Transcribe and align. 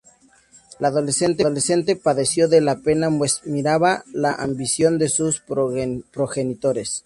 La 0.79 0.87
adolescente 0.87 1.95
padeció 1.95 2.47
de 2.47 2.59
la 2.59 2.77
pena 2.79 3.15
pues 3.15 3.41
miraba 3.45 4.03
la 4.11 4.33
ambición 4.33 4.97
de 4.97 5.09
sus 5.09 5.41
progenitores. 5.41 6.99